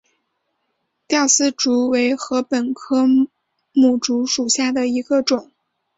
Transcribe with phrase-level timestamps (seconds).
[1.07, 3.03] 吊丝竹为禾本科
[3.71, 5.51] 牡竹属下的一个种。